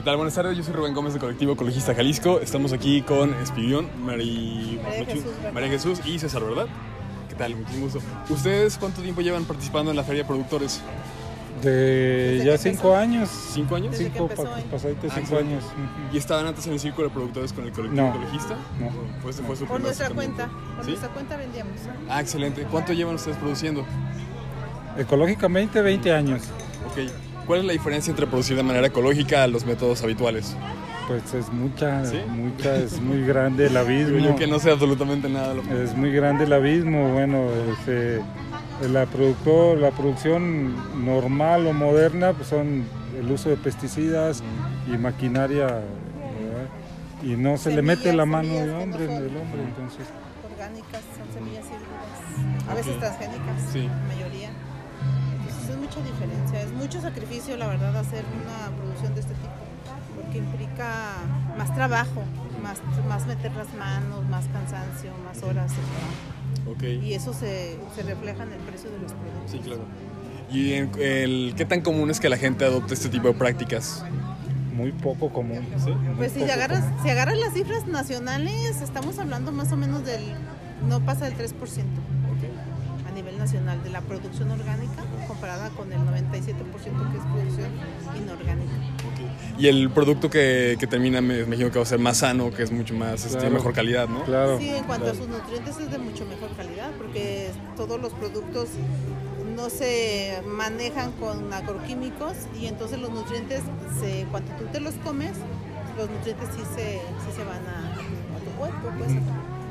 [0.00, 0.16] ¿Qué tal?
[0.16, 2.40] Buenas tardes, yo soy Rubén Gómez del colectivo Ecologista Jalisco.
[2.40, 5.52] Estamos aquí con Espidión, Mari- María Jesús, ¿verdad?
[5.52, 6.66] María Jesús y César, ¿verdad?
[7.28, 7.54] ¿Qué tal?
[7.54, 8.00] Muchísimo gusto.
[8.30, 10.80] ¿Ustedes cuánto tiempo llevan participando en la Feria de Productores?
[11.62, 11.70] De
[12.38, 13.28] Desde ya cinco años.
[13.52, 13.90] ¿Cinco años?
[13.90, 14.64] Desde Cinco, ¿eh?
[14.70, 15.64] pasaditos Ah, cinco años.
[16.14, 18.08] ¿Y estaban antes en el círculo de productores con el colectivo No.
[18.14, 18.56] ecologista?
[18.80, 18.86] No.
[18.86, 20.92] ¿O Pues fue su Por nuestra cuenta, por ¿Sí?
[20.92, 21.74] nuestra cuenta vendíamos.
[21.76, 21.90] ¿eh?
[22.08, 22.62] Ah, excelente.
[22.70, 23.84] ¿Cuánto llevan ustedes produciendo?
[24.96, 26.40] Ecológicamente 20 años.
[26.90, 27.10] Ok.
[27.46, 30.56] ¿Cuál es la diferencia entre producir de manera ecológica a los métodos habituales?
[31.08, 32.18] Pues es mucha, ¿Sí?
[32.28, 34.18] mucha, es muy grande el abismo.
[34.18, 35.82] yo que no sé absolutamente nada lo que...
[35.84, 37.12] Es muy grande el abismo.
[37.12, 38.20] Bueno, este,
[38.88, 42.84] la, productor, la producción normal o moderna pues son
[43.18, 44.42] el uso de pesticidas
[44.86, 45.66] y maquinaria.
[45.66, 46.68] ¿verdad?
[47.24, 49.62] Y no se le mete Semillas, la mano semillas del que no hombre, del hombre.
[49.64, 50.06] Entonces,
[50.52, 53.80] Orgánicas, son semillas híbridas, a veces transgénicas, Sí.
[53.88, 54.50] la mayoría.
[55.50, 59.50] Entonces es mucha diferencia, es mucho sacrificio la verdad hacer una producción de este tipo,
[60.22, 61.14] porque implica
[61.58, 62.22] más trabajo,
[62.62, 65.72] más, más meter las manos, más cansancio, más horas.
[67.02, 69.50] Y eso se, se refleja en el precio de los productos.
[69.50, 69.82] Sí, claro.
[70.50, 74.04] ¿Y en- el, qué tan común es que la gente adopte este tipo de prácticas?
[74.72, 75.60] muy poco común.
[75.84, 75.90] ¿Sí?
[75.90, 77.02] muy Pues si poco agarras, común.
[77.02, 80.22] si agarras las cifras nacionales, estamos hablando más o menos del,
[80.88, 82.19] no pasa del 3% a nivel
[83.40, 87.70] nacional de la producción orgánica comparada con el 97% que es producción
[88.16, 88.72] inorgánica.
[89.58, 92.62] Y el producto que, que termina, me imagino que va a ser más sano, que
[92.62, 94.22] es mucho más, este, mejor calidad, ¿no?
[94.24, 94.58] Claro.
[94.58, 98.68] Sí, en cuanto a sus nutrientes es de mucho mejor calidad porque todos los productos
[99.56, 103.62] no se manejan con agroquímicos y entonces los nutrientes,
[104.00, 105.32] se, cuando tú te los comes,
[105.96, 109.10] los nutrientes sí se, sí se van a, a tu cuerpo, pues,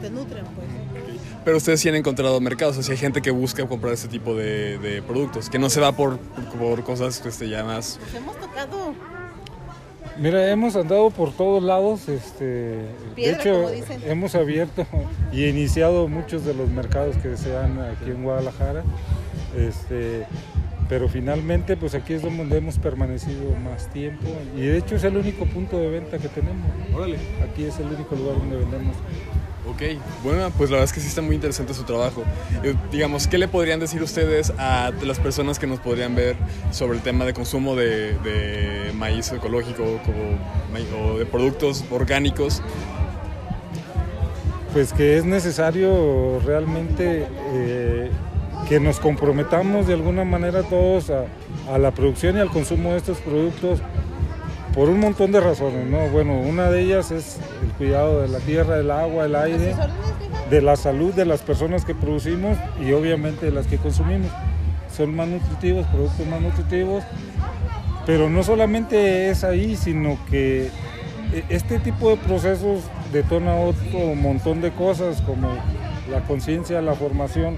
[0.02, 0.68] te nutren, pues.
[1.46, 4.36] Pero ustedes sí han encontrado mercados, o sea, hay gente que busca comprar este tipo
[4.36, 8.00] de, de productos, que no se va por, por cosas este, ya más...
[8.02, 8.94] Pues hemos tocado
[10.20, 14.02] Mira, hemos andado por todos lados, este, de Piedra, hecho como dicen.
[14.06, 14.86] hemos abierto
[15.32, 18.84] y iniciado muchos de los mercados que se dan aquí en Guadalajara,
[19.56, 20.26] este,
[20.90, 24.28] pero finalmente pues aquí es donde hemos permanecido más tiempo
[24.58, 27.18] y de hecho es el único punto de venta que tenemos, Órale.
[27.48, 28.96] aquí es el único lugar donde vendemos.
[29.68, 29.84] Ok,
[30.24, 32.24] bueno, pues la verdad es que sí está muy interesante su trabajo.
[32.64, 36.38] Eh, digamos, ¿qué le podrían decir ustedes a las personas que nos podrían ver
[36.72, 42.64] sobre el tema de consumo de, de maíz ecológico como, o de productos orgánicos?
[44.74, 48.12] pues que es necesario realmente eh,
[48.70, 51.26] que nos comprometamos de alguna manera todos a,
[51.74, 53.80] a la producción y al consumo de estos productos
[54.76, 56.08] por un montón de razones, ¿no?
[56.10, 59.76] Bueno, una de ellas es el cuidado de la tierra, del agua, el aire,
[60.52, 64.32] de la salud de las personas que producimos y obviamente de las que consumimos.
[64.96, 67.04] Son más nutritivos, productos más nutritivos,
[68.06, 70.68] pero no solamente es ahí, sino que
[71.34, 75.50] e- este tipo de procesos detona otro montón de cosas como
[76.12, 77.58] la conciencia, la formación,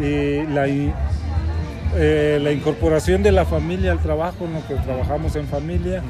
[0.00, 0.66] y la,
[1.96, 6.02] eh, la incorporación de la familia al trabajo, en lo que trabajamos en familia,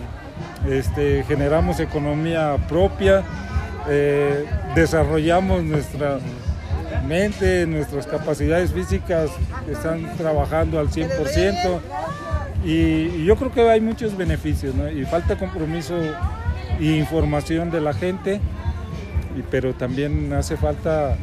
[0.68, 3.22] este, generamos economía propia,
[3.88, 4.44] eh,
[4.74, 6.18] desarrollamos nuestra
[7.06, 9.30] mente, nuestras capacidades físicas
[9.70, 11.80] están trabajando al 100%.
[12.64, 14.74] Y, y yo creo que hay muchos beneficios.
[14.94, 15.94] Y falta compromiso
[16.80, 18.40] e información de la gente,
[19.50, 21.16] pero también hace falta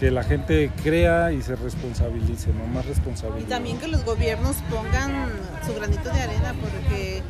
[0.00, 2.66] que la gente crea y se responsabilice, ¿no?
[2.66, 3.48] Más Y responsabilidad.
[3.48, 5.28] también que los gobiernos pongan
[5.66, 7.22] su granito de arena, porque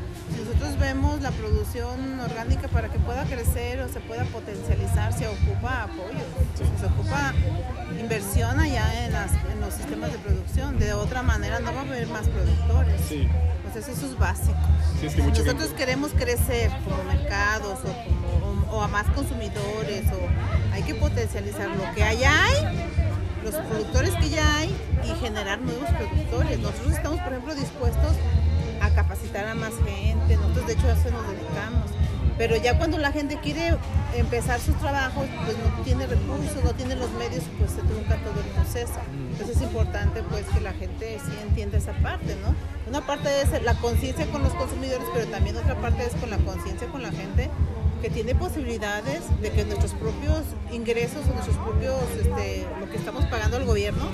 [0.65, 5.83] nosotros vemos la producción orgánica para que pueda crecer o se pueda potencializar, se ocupa
[5.83, 6.25] apoyo,
[6.81, 7.35] se ocupa
[8.01, 10.79] inversión allá en, las- en los sistemas de producción.
[10.79, 12.99] De otra manera no va a haber más productores.
[13.07, 13.29] Sí.
[13.73, 14.57] Pues eso es básico.
[15.01, 18.83] Sí, es que Si mucha nosotros gente- queremos crecer como mercados o, como- o- o
[18.83, 22.89] a más consumidores, o hay que potencializar lo que allá hay,
[23.45, 24.75] los productores que ya hay
[25.05, 26.59] y generar nuevos productores.
[26.59, 28.13] Nosotros estamos, por ejemplo, dispuestos
[28.81, 30.14] a capacitar a más gente,
[30.89, 31.91] a eso nos dedicamos.
[32.37, 33.77] Pero ya cuando la gente quiere
[34.17, 38.41] empezar sus trabajos, pues no tiene recursos, no tiene los medios, pues se trunca todo
[38.41, 38.99] el proceso.
[39.31, 42.55] Entonces es importante pues que la gente sí entienda esa parte, ¿no?
[42.89, 46.39] Una parte es la conciencia con los consumidores, pero también otra parte es con la
[46.39, 47.51] conciencia con la gente
[48.03, 50.43] que tiene posibilidades de que nuestros propios
[50.73, 54.09] ingresos o nuestros propios, este, lo que estamos pagando al gobierno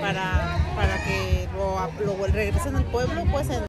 [0.00, 3.66] para, para que lo, lo regresen al pueblo, pues en.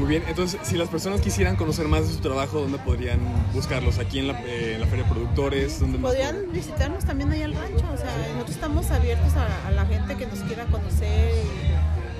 [0.00, 3.20] Muy bien, entonces, si las personas quisieran conocer más de su trabajo, ¿dónde podrían
[3.52, 3.98] buscarlos?
[3.98, 5.78] ¿Aquí en la, eh, en la Feria de Productores?
[5.78, 9.70] ¿Dónde más podrían visitarnos también ahí al rancho, o sea, nosotros estamos abiertos a, a
[9.72, 11.34] la gente que nos quiera conocer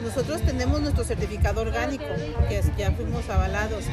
[0.05, 2.05] Nosotros tenemos nuestro certificado orgánico,
[2.51, 3.85] que ya fuimos avalados,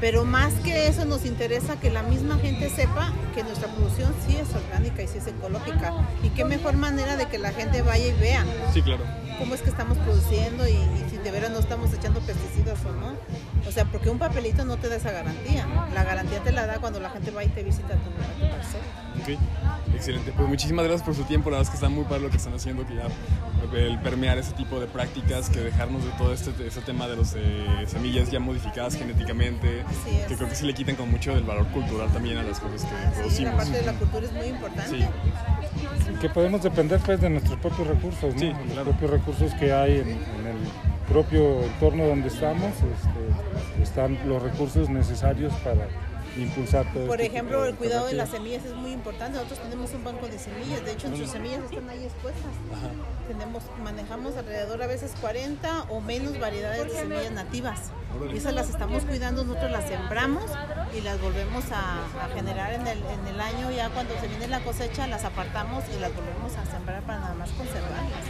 [0.00, 4.36] pero más que eso nos interesa que la misma gente sepa que nuestra producción sí
[4.36, 5.92] es orgánica y sí es ecológica.
[6.22, 8.46] Y qué mejor manera de que la gente vaya y vea.
[8.72, 9.04] Sí, claro.
[9.38, 11.05] Cómo es que estamos produciendo y, y
[11.66, 13.12] estamos echando pesticidas o no.
[13.68, 15.66] O sea, porque un papelito no te da esa garantía.
[15.92, 18.10] La garantía te la da cuando la gente va y te visita tu,
[18.40, 18.84] tu parcela.
[19.22, 20.32] Ok, excelente.
[20.32, 21.50] Pues muchísimas gracias por su tiempo.
[21.50, 23.08] La verdad es que está muy padre lo que están haciendo, que ya
[23.76, 27.34] el permear ese tipo de prácticas, que dejarnos de todo este, este tema de los
[27.34, 30.26] eh, semillas ya modificadas genéticamente, es.
[30.28, 32.82] que creo que sí le quitan con mucho del valor cultural también a las cosas
[32.82, 33.10] que Sí, la
[33.50, 33.54] producimos.
[33.56, 34.90] parte de la cultura es muy importante.
[34.98, 35.04] Sí.
[36.20, 38.40] Que podemos depender pues de nuestros propios recursos, ¿no?
[38.40, 40.56] Sí, los propios recursos que hay en, en el
[41.08, 45.86] propio entorno donde estamos, este, están los recursos necesarios para
[46.36, 49.38] impulsar todo Por este ejemplo, el cuidado de las semillas es muy importante.
[49.38, 52.52] Nosotros tenemos un banco de semillas, de hecho, nuestras semillas están ahí expuestas.
[53.28, 57.90] Tenemos, manejamos alrededor a veces 40 o menos variedades de semillas nativas.
[58.32, 60.44] Y esas las estamos cuidando, nosotros las sembramos
[60.96, 63.70] y las volvemos a, a generar en el, en el año.
[63.70, 67.34] Ya cuando se viene la cosecha, las apartamos y las volvemos a sembrar para nada
[67.34, 68.24] más conservarlas.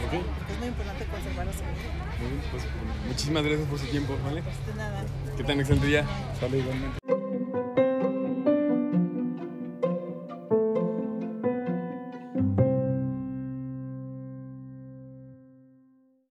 [0.51, 2.07] Es muy importante conservar las semillas.
[2.51, 2.63] Pues,
[3.07, 4.41] muchísimas gracias por su tiempo, ¿vale?
[4.41, 5.03] De nada.
[5.37, 6.05] Que tengan excelente día.
[6.39, 7.06] Sale igualmente.